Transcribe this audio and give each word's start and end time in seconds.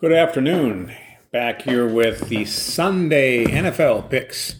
Good 0.00 0.12
afternoon. 0.12 0.94
Back 1.32 1.62
here 1.62 1.84
with 1.84 2.28
the 2.28 2.44
Sunday 2.44 3.46
NFL 3.46 4.08
picks. 4.08 4.54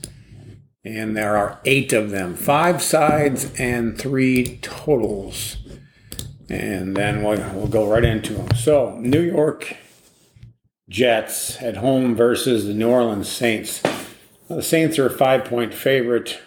And 0.85 1.17
there 1.17 1.37
are 1.37 1.61
eight 1.65 1.93
of 1.93 2.11
them 2.11 2.35
five 2.35 2.83
sides 2.83 3.53
and 3.57 3.97
three 3.97 4.59
totals. 4.63 5.59
And 6.49 6.97
then 6.97 7.23
we'll, 7.23 7.39
we'll 7.53 7.69
go 7.69 7.89
right 7.89 8.05
into 8.05 8.33
them. 8.33 8.53
So, 8.57 8.99
New 8.99 9.21
York 9.21 9.77
Jets 10.89 11.63
at 11.63 11.77
home 11.77 12.17
versus 12.17 12.67
the 12.67 12.75
New 12.75 12.91
Orleans 12.91 13.29
Saints. 13.29 13.81
The 14.49 14.61
Saints 14.61 14.99
are 14.99 15.07
a 15.07 15.11
five 15.11 15.45
point 15.45 15.73
favorite. 15.73 16.41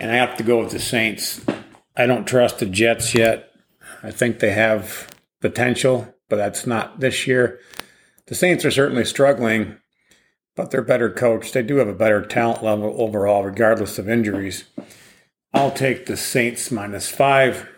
And 0.00 0.10
I 0.10 0.14
have 0.14 0.38
to 0.38 0.42
go 0.42 0.60
with 0.60 0.70
the 0.70 0.78
Saints. 0.78 1.44
I 1.94 2.06
don't 2.06 2.24
trust 2.24 2.60
the 2.60 2.66
Jets 2.66 3.14
yet. 3.14 3.50
I 4.02 4.10
think 4.10 4.38
they 4.38 4.52
have 4.52 5.10
potential 5.42 6.11
but 6.32 6.38
that's 6.38 6.66
not 6.66 6.98
this 6.98 7.26
year. 7.26 7.60
The 8.24 8.34
Saints 8.34 8.64
are 8.64 8.70
certainly 8.70 9.04
struggling, 9.04 9.76
but 10.56 10.70
they're 10.70 10.80
better 10.80 11.10
coached. 11.10 11.52
They 11.52 11.62
do 11.62 11.76
have 11.76 11.88
a 11.88 11.92
better 11.92 12.24
talent 12.24 12.64
level 12.64 12.94
overall, 12.96 13.44
regardless 13.44 13.98
of 13.98 14.08
injuries. 14.08 14.64
I'll 15.52 15.72
take 15.72 16.06
the 16.06 16.16
Saints 16.16 16.70
minus 16.70 17.10
five. 17.10 17.68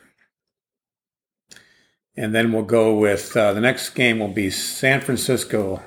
And 2.16 2.32
then 2.32 2.52
we'll 2.52 2.62
go 2.62 2.96
with 2.96 3.36
uh, 3.36 3.54
the 3.54 3.60
next 3.60 3.90
game 3.90 4.20
will 4.20 4.28
be 4.28 4.50
San 4.50 5.00
Francisco 5.00 5.82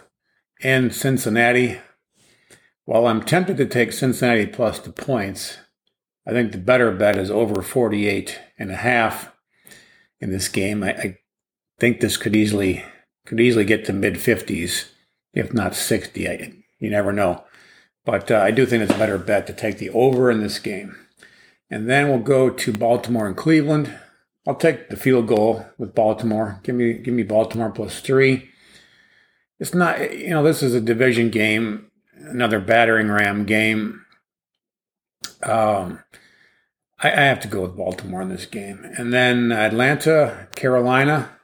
and 0.62 0.94
Cincinnati. 0.94 1.80
While 2.84 3.08
I'm 3.08 3.24
tempted 3.24 3.56
to 3.56 3.66
take 3.66 3.94
Cincinnati 3.94 4.46
plus 4.46 4.80
the 4.80 4.92
points, 4.92 5.58
I 6.28 6.32
think 6.32 6.52
the 6.52 6.58
better 6.58 6.92
bet 6.92 7.16
is 7.16 7.32
over 7.32 7.62
48 7.62 8.38
and 8.60 8.72
a 8.72 8.76
half 8.76 9.32
in 10.20 10.32
this 10.32 10.50
game. 10.50 10.84
I, 10.84 10.90
I 10.92 11.18
think 11.80 12.00
this 12.00 12.18
could 12.18 12.36
easily 12.36 12.84
could 13.26 13.40
easily 13.40 13.66
get 13.66 13.86
to 13.86 13.94
mid 13.94 14.16
50s, 14.16 14.86
if 15.34 15.54
not 15.54 15.76
60. 15.76 16.30
I, 16.30 16.54
you 16.80 16.90
never 16.90 17.12
know. 17.12 17.44
But 18.06 18.32
uh, 18.32 18.38
I 18.38 18.52
do 18.52 18.66
think 18.66 18.84
it's 18.84 18.94
a 18.94 18.98
better 18.98 19.18
bet 19.18 19.48
to 19.48 19.54
take 19.54 19.80
the 19.80 19.90
over 19.90 20.32
in 20.32 20.40
this 20.40 20.60
game. 20.60 20.96
And 21.70 21.90
then 21.90 22.08
we'll 22.08 22.20
go 22.20 22.50
to 22.50 22.72
Baltimore 22.72 23.28
and 23.28 23.36
Cleveland. 23.36 23.94
I'll 24.48 24.56
take 24.56 24.88
the 24.88 24.96
field 24.96 25.28
goal 25.28 25.66
with 25.78 25.94
Baltimore. 25.94 26.62
Give 26.64 26.74
me 26.74 26.94
give 26.94 27.14
me 27.14 27.24
Baltimore 27.24 27.70
plus 27.70 28.00
three. 28.00 28.50
It's 29.60 29.74
not 29.74 30.14
you 30.18 30.30
know 30.30 30.44
this 30.44 30.64
is 30.64 30.74
a 30.74 30.80
division 30.80 31.30
game, 31.30 31.92
another 32.14 32.62
battering 32.62 33.10
ram 33.10 33.44
game. 33.44 34.06
Um, 35.44 36.00
I, 37.00 37.12
I 37.12 37.24
have 37.26 37.42
to 37.42 37.50
go 37.50 37.64
with 37.64 37.76
Baltimore 37.76 38.22
in 38.22 38.30
this 38.30 38.46
game, 38.46 38.90
and 38.98 39.12
then 39.12 39.52
Atlanta, 39.52 40.48
Carolina. 40.56 41.37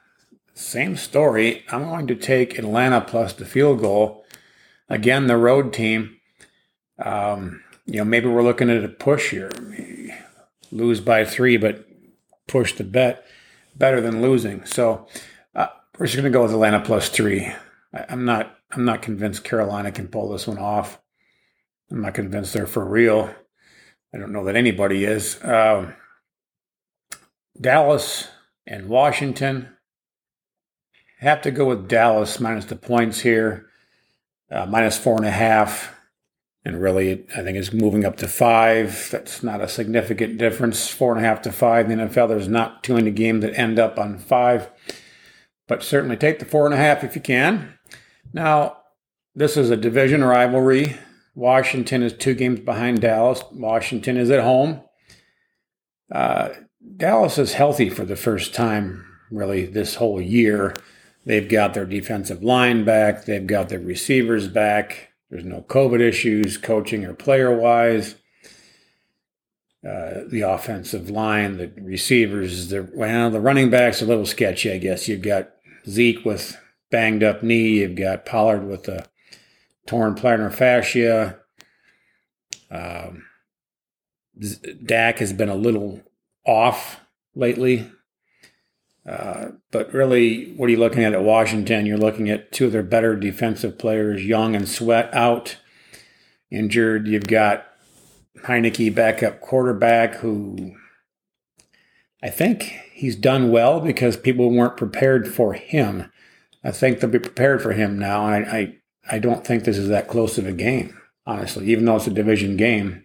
Same 0.54 0.96
story. 0.96 1.64
I'm 1.70 1.82
going 1.82 2.06
to 2.06 2.14
take 2.14 2.56
Atlanta 2.58 3.00
plus 3.00 3.32
the 3.32 3.44
field 3.44 3.80
goal. 3.80 4.24
Again, 4.88 5.26
the 5.26 5.36
road 5.36 5.72
team. 5.72 6.16
Um, 7.04 7.64
you 7.86 7.98
know, 7.98 8.04
maybe 8.04 8.28
we're 8.28 8.44
looking 8.44 8.70
at 8.70 8.84
a 8.84 8.88
push 8.88 9.30
here. 9.30 9.50
Lose 10.70 11.00
by 11.00 11.24
three, 11.24 11.56
but 11.56 11.86
push 12.46 12.72
the 12.72 12.84
bet 12.84 13.26
better 13.74 14.00
than 14.00 14.22
losing. 14.22 14.64
So 14.64 15.08
uh, 15.56 15.66
we're 15.98 16.06
just 16.06 16.16
going 16.16 16.24
to 16.24 16.36
go 16.36 16.44
with 16.44 16.52
Atlanta 16.52 16.80
plus 16.80 17.08
three. 17.08 17.52
I, 17.92 18.06
I'm 18.08 18.24
not. 18.24 18.56
I'm 18.70 18.84
not 18.84 19.02
convinced 19.02 19.44
Carolina 19.44 19.92
can 19.92 20.08
pull 20.08 20.30
this 20.30 20.48
one 20.48 20.58
off. 20.58 21.00
I'm 21.90 22.00
not 22.00 22.14
convinced 22.14 22.54
they're 22.54 22.66
for 22.66 22.84
real. 22.84 23.32
I 24.12 24.18
don't 24.18 24.32
know 24.32 24.44
that 24.44 24.56
anybody 24.56 25.04
is. 25.04 25.40
Uh, 25.42 25.92
Dallas 27.60 28.28
and 28.66 28.88
Washington 28.88 29.68
have 31.24 31.42
to 31.42 31.50
go 31.50 31.66
with 31.66 31.88
Dallas 31.88 32.38
minus 32.38 32.66
the 32.66 32.76
points 32.76 33.20
here, 33.20 33.66
uh, 34.50 34.66
minus 34.66 34.98
four 34.98 35.16
and 35.16 35.26
a 35.26 35.30
half. 35.30 35.94
And 36.66 36.80
really, 36.80 37.26
I 37.36 37.42
think 37.42 37.58
it's 37.58 37.72
moving 37.72 38.04
up 38.06 38.16
to 38.18 38.28
five. 38.28 39.08
That's 39.10 39.42
not 39.42 39.60
a 39.60 39.68
significant 39.68 40.38
difference. 40.38 40.88
Four 40.88 41.14
and 41.14 41.24
a 41.24 41.28
half 41.28 41.42
to 41.42 41.52
five 41.52 41.90
in 41.90 41.98
the 41.98 42.04
NFL. 42.04 42.28
There's 42.28 42.48
not 42.48 42.82
too 42.82 42.94
many 42.94 43.10
games 43.10 43.42
that 43.42 43.58
end 43.58 43.78
up 43.78 43.98
on 43.98 44.18
five. 44.18 44.70
But 45.66 45.82
certainly 45.82 46.16
take 46.16 46.38
the 46.38 46.44
four 46.44 46.64
and 46.64 46.74
a 46.74 46.78
half 46.78 47.04
if 47.04 47.14
you 47.14 47.20
can. 47.20 47.78
Now, 48.32 48.78
this 49.34 49.56
is 49.56 49.70
a 49.70 49.76
division 49.76 50.24
rivalry. 50.24 50.96
Washington 51.34 52.02
is 52.02 52.12
two 52.12 52.34
games 52.34 52.60
behind 52.60 53.00
Dallas. 53.00 53.42
Washington 53.52 54.16
is 54.16 54.30
at 54.30 54.42
home. 54.42 54.82
Uh, 56.10 56.50
Dallas 56.96 57.38
is 57.38 57.54
healthy 57.54 57.90
for 57.90 58.04
the 58.04 58.16
first 58.16 58.54
time, 58.54 59.04
really, 59.30 59.66
this 59.66 59.96
whole 59.96 60.20
year. 60.20 60.74
They've 61.24 61.48
got 61.48 61.74
their 61.74 61.86
defensive 61.86 62.42
line 62.42 62.84
back. 62.84 63.24
They've 63.24 63.46
got 63.46 63.68
their 63.68 63.80
receivers 63.80 64.48
back. 64.48 65.12
There's 65.30 65.44
no 65.44 65.62
COVID 65.62 66.00
issues, 66.00 66.58
coaching 66.58 67.04
or 67.04 67.14
player 67.14 67.56
wise. 67.56 68.16
Uh, 69.86 70.22
the 70.28 70.40
offensive 70.40 71.10
line, 71.10 71.58
the 71.58 71.70
receivers, 71.76 72.68
the 72.68 72.88
well, 72.94 73.30
the 73.30 73.40
running 73.40 73.68
backs 73.68 74.00
a 74.00 74.06
little 74.06 74.24
sketchy, 74.24 74.72
I 74.72 74.78
guess. 74.78 75.08
You've 75.08 75.22
got 75.22 75.50
Zeke 75.86 76.24
with 76.24 76.58
banged 76.90 77.22
up 77.22 77.42
knee. 77.42 77.80
You've 77.80 77.96
got 77.96 78.24
Pollard 78.24 78.66
with 78.66 78.88
a 78.88 79.06
torn 79.86 80.14
plantar 80.14 80.52
fascia. 80.52 81.38
Um, 82.70 83.24
Dak 84.84 85.18
has 85.18 85.32
been 85.32 85.50
a 85.50 85.54
little 85.54 86.00
off 86.46 87.00
lately. 87.34 87.90
But 89.04 89.92
really, 89.92 90.52
what 90.52 90.66
are 90.66 90.70
you 90.70 90.78
looking 90.78 91.04
at 91.04 91.12
at 91.12 91.22
Washington? 91.22 91.86
You're 91.86 91.98
looking 91.98 92.30
at 92.30 92.52
two 92.52 92.66
of 92.66 92.72
their 92.72 92.82
better 92.82 93.16
defensive 93.16 93.78
players, 93.78 94.24
Young 94.24 94.56
and 94.56 94.68
Sweat, 94.68 95.12
out, 95.12 95.56
injured. 96.50 97.06
You've 97.06 97.26
got 97.26 97.66
Heinicke, 98.44 98.94
backup 98.94 99.40
quarterback, 99.40 100.16
who 100.16 100.74
I 102.22 102.30
think 102.30 102.62
he's 102.92 103.16
done 103.16 103.50
well 103.50 103.80
because 103.80 104.16
people 104.16 104.50
weren't 104.50 104.78
prepared 104.78 105.32
for 105.32 105.52
him. 105.52 106.10
I 106.62 106.70
think 106.70 107.00
they'll 107.00 107.10
be 107.10 107.18
prepared 107.18 107.60
for 107.62 107.72
him 107.72 107.98
now. 107.98 108.24
I, 108.24 108.36
I, 108.38 108.76
I 109.10 109.18
don't 109.18 109.46
think 109.46 109.64
this 109.64 109.76
is 109.76 109.90
that 109.90 110.08
close 110.08 110.38
of 110.38 110.46
a 110.46 110.52
game, 110.52 110.98
honestly, 111.26 111.66
even 111.66 111.84
though 111.84 111.96
it's 111.96 112.06
a 112.06 112.10
division 112.10 112.56
game. 112.56 113.04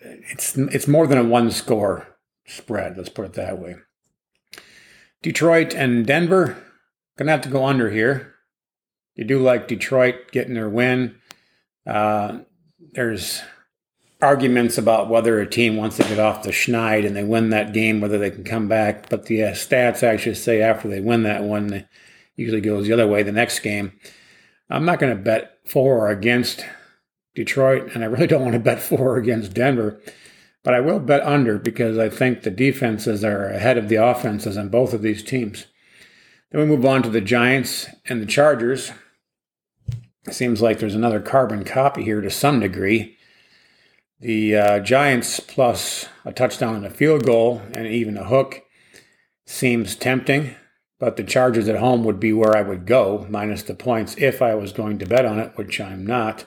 It's, 0.00 0.56
it's 0.56 0.88
more 0.88 1.06
than 1.06 1.18
a 1.18 1.24
one 1.24 1.52
score 1.52 2.08
spread, 2.44 2.96
let's 2.96 3.08
put 3.08 3.26
it 3.26 3.34
that 3.34 3.60
way. 3.60 3.76
Detroit 5.22 5.74
and 5.74 6.06
Denver. 6.06 6.56
Gonna 7.16 7.30
have 7.30 7.42
to 7.42 7.48
go 7.48 7.64
under 7.64 7.90
here. 7.90 8.34
You 9.14 9.24
do 9.24 9.38
like 9.38 9.68
Detroit 9.68 10.32
getting 10.32 10.54
their 10.54 10.68
win. 10.68 11.16
Uh, 11.86 12.40
there's 12.92 13.42
arguments 14.20 14.78
about 14.78 15.08
whether 15.08 15.40
a 15.40 15.48
team 15.48 15.76
wants 15.76 15.96
to 15.96 16.04
get 16.04 16.18
off 16.18 16.44
the 16.44 16.50
schneid 16.50 17.04
and 17.04 17.16
they 17.16 17.24
win 17.24 17.50
that 17.50 17.72
game, 17.72 18.00
whether 18.00 18.18
they 18.18 18.30
can 18.30 18.44
come 18.44 18.68
back. 18.68 19.08
But 19.08 19.26
the 19.26 19.42
uh, 19.44 19.50
stats 19.52 20.02
actually 20.02 20.36
say 20.36 20.62
after 20.62 20.88
they 20.88 21.00
win 21.00 21.24
that 21.24 21.42
one, 21.42 21.72
it 21.72 21.88
usually 22.36 22.60
goes 22.60 22.86
the 22.86 22.92
other 22.92 23.06
way 23.06 23.22
the 23.22 23.32
next 23.32 23.60
game. 23.60 23.92
I'm 24.70 24.84
not 24.84 25.00
going 25.00 25.14
to 25.14 25.22
bet 25.22 25.58
for 25.66 26.06
or 26.06 26.10
against 26.10 26.64
Detroit, 27.34 27.90
and 27.94 28.02
I 28.02 28.06
really 28.06 28.26
don't 28.26 28.42
want 28.42 28.54
to 28.54 28.60
bet 28.60 28.80
for 28.80 29.14
or 29.14 29.16
against 29.16 29.54
Denver. 29.54 30.00
But 30.64 30.74
I 30.74 30.80
will 30.80 31.00
bet 31.00 31.26
under 31.26 31.58
because 31.58 31.98
I 31.98 32.08
think 32.08 32.42
the 32.42 32.50
defenses 32.50 33.24
are 33.24 33.48
ahead 33.48 33.78
of 33.78 33.88
the 33.88 33.96
offenses 33.96 34.56
on 34.56 34.68
both 34.68 34.92
of 34.92 35.02
these 35.02 35.22
teams. 35.22 35.66
Then 36.50 36.60
we 36.60 36.66
move 36.66 36.84
on 36.84 37.02
to 37.02 37.08
the 37.08 37.20
Giants 37.20 37.88
and 38.08 38.20
the 38.20 38.26
Chargers. 38.26 38.92
It 40.26 40.34
seems 40.34 40.62
like 40.62 40.78
there's 40.78 40.94
another 40.94 41.20
carbon 41.20 41.64
copy 41.64 42.04
here 42.04 42.20
to 42.20 42.30
some 42.30 42.60
degree. 42.60 43.16
The 44.20 44.56
uh, 44.56 44.78
Giants 44.80 45.40
plus 45.40 46.08
a 46.24 46.32
touchdown 46.32 46.76
and 46.76 46.86
a 46.86 46.90
field 46.90 47.26
goal 47.26 47.62
and 47.72 47.88
even 47.88 48.16
a 48.16 48.24
hook 48.24 48.62
seems 49.46 49.96
tempting, 49.96 50.54
but 51.00 51.16
the 51.16 51.24
Chargers 51.24 51.68
at 51.68 51.78
home 51.78 52.04
would 52.04 52.20
be 52.20 52.32
where 52.32 52.56
I 52.56 52.62
would 52.62 52.86
go, 52.86 53.26
minus 53.28 53.64
the 53.64 53.74
points, 53.74 54.14
if 54.18 54.40
I 54.40 54.54
was 54.54 54.72
going 54.72 54.98
to 54.98 55.06
bet 55.06 55.26
on 55.26 55.40
it, 55.40 55.52
which 55.56 55.80
I'm 55.80 56.06
not. 56.06 56.46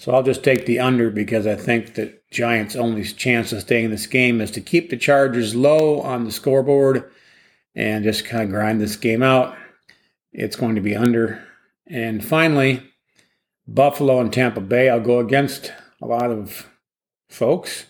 So 0.00 0.14
I'll 0.14 0.22
just 0.22 0.42
take 0.42 0.64
the 0.64 0.78
under 0.78 1.10
because 1.10 1.46
I 1.46 1.56
think 1.56 1.92
that 1.96 2.26
Giants' 2.30 2.74
only 2.74 3.04
chance 3.04 3.52
of 3.52 3.60
staying 3.60 3.84
in 3.84 3.90
this 3.90 4.06
game 4.06 4.40
is 4.40 4.50
to 4.52 4.62
keep 4.62 4.88
the 4.88 4.96
Chargers 4.96 5.54
low 5.54 6.00
on 6.00 6.24
the 6.24 6.32
scoreboard 6.32 7.10
and 7.74 8.02
just 8.02 8.24
kind 8.24 8.44
of 8.44 8.48
grind 8.48 8.80
this 8.80 8.96
game 8.96 9.22
out. 9.22 9.54
It's 10.32 10.56
going 10.56 10.76
to 10.76 10.80
be 10.80 10.96
under. 10.96 11.46
And 11.86 12.24
finally, 12.24 12.82
Buffalo 13.68 14.22
and 14.22 14.32
Tampa 14.32 14.62
Bay. 14.62 14.88
I'll 14.88 15.00
go 15.00 15.18
against 15.18 15.70
a 16.00 16.06
lot 16.06 16.30
of 16.30 16.66
folks 17.28 17.84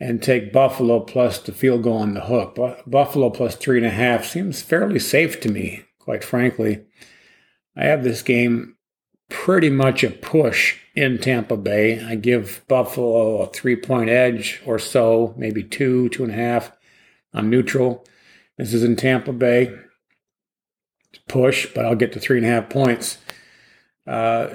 and 0.00 0.20
take 0.20 0.52
Buffalo 0.52 0.98
plus 0.98 1.38
the 1.38 1.52
field 1.52 1.84
goal 1.84 1.98
on 1.98 2.14
the 2.14 2.22
hook. 2.22 2.58
Buffalo 2.88 3.30
plus 3.30 3.54
three 3.54 3.76
and 3.76 3.86
a 3.86 3.90
half 3.90 4.24
seems 4.24 4.62
fairly 4.62 4.98
safe 4.98 5.40
to 5.42 5.48
me, 5.48 5.84
quite 6.00 6.24
frankly. 6.24 6.86
I 7.76 7.84
have 7.84 8.02
this 8.02 8.22
game 8.22 8.75
pretty 9.28 9.70
much 9.70 10.04
a 10.04 10.10
push 10.10 10.78
in 10.94 11.18
Tampa 11.18 11.56
Bay. 11.56 12.02
I 12.02 12.14
give 12.14 12.64
Buffalo 12.68 13.42
a 13.42 13.46
three 13.48 13.76
point 13.76 14.10
edge 14.10 14.62
or 14.66 14.78
so, 14.78 15.34
maybe 15.36 15.62
two, 15.62 16.08
two 16.10 16.24
and 16.24 16.32
a 16.32 16.36
half. 16.36 16.72
I'm 17.34 17.50
neutral. 17.50 18.04
This 18.58 18.72
is 18.72 18.84
in 18.84 18.96
Tampa 18.96 19.32
Bay. 19.32 19.74
push, 21.28 21.66
but 21.74 21.84
I'll 21.84 21.94
get 21.96 22.12
to 22.12 22.20
three 22.20 22.38
and 22.38 22.46
a 22.46 22.50
half 22.50 22.70
points. 22.70 23.18
Uh, 24.06 24.48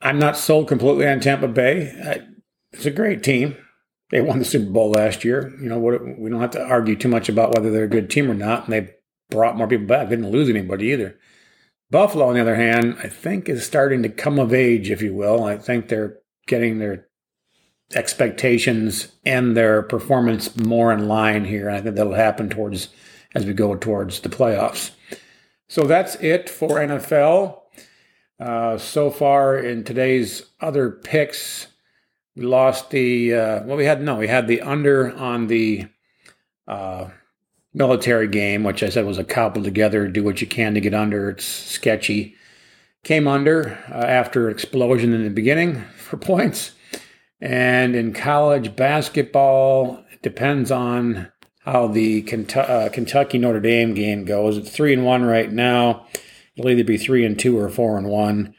I'm 0.00 0.18
not 0.18 0.36
sold 0.36 0.68
completely 0.68 1.08
on 1.08 1.20
Tampa 1.20 1.48
Bay. 1.48 1.90
I, 2.04 2.26
it's 2.72 2.86
a 2.86 2.90
great 2.90 3.22
team. 3.22 3.56
They 4.10 4.20
won 4.20 4.38
the 4.38 4.44
Super 4.44 4.70
Bowl 4.70 4.90
last 4.90 5.24
year. 5.24 5.52
You 5.60 5.68
know, 5.68 5.78
what, 5.78 6.00
we 6.18 6.30
don't 6.30 6.40
have 6.40 6.52
to 6.52 6.64
argue 6.64 6.94
too 6.94 7.08
much 7.08 7.28
about 7.28 7.54
whether 7.54 7.70
they're 7.70 7.84
a 7.84 7.88
good 7.88 8.10
team 8.10 8.30
or 8.30 8.34
not. 8.34 8.64
And 8.64 8.72
they 8.72 8.94
brought 9.30 9.56
more 9.56 9.66
people 9.66 9.86
back. 9.86 10.08
They 10.08 10.16
didn't 10.16 10.30
lose 10.30 10.48
anybody 10.48 10.88
either. 10.88 11.18
Buffalo, 11.90 12.28
on 12.28 12.34
the 12.34 12.40
other 12.40 12.56
hand, 12.56 12.96
I 13.02 13.08
think 13.08 13.48
is 13.48 13.64
starting 13.64 14.02
to 14.02 14.08
come 14.08 14.38
of 14.38 14.52
age, 14.52 14.90
if 14.90 15.00
you 15.02 15.14
will. 15.14 15.44
I 15.44 15.56
think 15.56 15.88
they're 15.88 16.18
getting 16.46 16.78
their 16.78 17.06
expectations 17.94 19.08
and 19.24 19.56
their 19.56 19.82
performance 19.82 20.56
more 20.56 20.92
in 20.92 21.06
line 21.06 21.44
here. 21.44 21.70
I 21.70 21.80
think 21.80 21.94
that'll 21.96 22.14
happen 22.14 22.48
towards 22.48 22.88
as 23.34 23.44
we 23.44 23.52
go 23.52 23.76
towards 23.76 24.20
the 24.20 24.28
playoffs. 24.28 24.90
So 25.68 25.84
that's 25.84 26.16
it 26.16 26.48
for 26.48 26.78
NFL. 26.78 27.60
Uh, 28.38 28.78
so 28.78 29.10
far 29.10 29.56
in 29.56 29.84
today's 29.84 30.46
other 30.60 30.90
picks, 30.90 31.68
we 32.34 32.44
lost 32.44 32.90
the 32.90 33.34
uh, 33.34 33.62
well. 33.64 33.76
We 33.76 33.86
had 33.86 34.02
no. 34.02 34.16
We 34.16 34.28
had 34.28 34.46
the 34.46 34.60
under 34.60 35.14
on 35.16 35.46
the 35.46 35.86
uh, 36.68 37.08
military 37.76 38.26
game, 38.26 38.64
which 38.64 38.82
I 38.82 38.88
said 38.88 39.04
was 39.04 39.18
a 39.18 39.24
cobbled 39.24 39.64
together. 39.64 40.08
Do 40.08 40.24
what 40.24 40.40
you 40.40 40.46
can 40.46 40.74
to 40.74 40.80
get 40.80 40.94
under. 40.94 41.30
It's 41.30 41.44
sketchy. 41.44 42.34
Came 43.04 43.28
under 43.28 43.78
uh, 43.90 43.98
after 44.06 44.50
explosion 44.50 45.12
in 45.12 45.22
the 45.22 45.30
beginning 45.30 45.82
for 45.96 46.16
points. 46.16 46.72
And 47.40 47.94
in 47.94 48.14
college 48.14 48.74
basketball, 48.74 50.02
it 50.10 50.22
depends 50.22 50.70
on 50.70 51.30
how 51.60 51.86
the 51.88 52.24
uh, 52.56 52.88
Kentucky 52.92 53.38
Notre 53.38 53.60
Dame 53.60 53.92
game 53.92 54.24
goes. 54.24 54.56
It's 54.56 54.70
three 54.70 54.94
and 54.94 55.04
one 55.04 55.24
right 55.24 55.52
now. 55.52 56.06
It'll 56.56 56.70
either 56.70 56.84
be 56.84 56.96
three 56.96 57.26
and 57.26 57.38
two 57.38 57.58
or 57.58 57.68
four 57.68 57.98
and 57.98 58.08
one, 58.08 58.54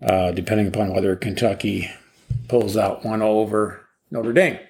uh, 0.00 0.30
depending 0.30 0.68
upon 0.68 0.94
whether 0.94 1.16
Kentucky 1.16 1.90
pulls 2.46 2.76
out 2.76 3.04
one 3.04 3.22
over 3.22 3.84
Notre 4.12 4.32
Dame. 4.32 4.60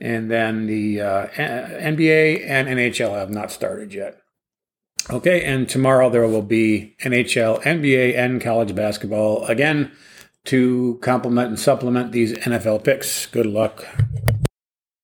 And 0.00 0.30
then 0.30 0.66
the 0.66 1.00
uh, 1.00 1.26
NBA 1.28 2.46
and 2.46 2.68
NHL 2.68 3.14
have 3.14 3.30
not 3.30 3.50
started 3.50 3.92
yet. 3.92 4.20
Okay, 5.10 5.42
and 5.42 5.68
tomorrow 5.68 6.10
there 6.10 6.26
will 6.26 6.42
be 6.42 6.94
NHL, 7.02 7.62
NBA, 7.62 8.16
and 8.16 8.40
college 8.40 8.74
basketball 8.74 9.44
again 9.46 9.90
to 10.44 10.98
complement 11.02 11.48
and 11.48 11.58
supplement 11.58 12.12
these 12.12 12.32
NFL 12.34 12.84
picks. 12.84 13.26
Good 13.26 13.46
luck. 13.46 13.84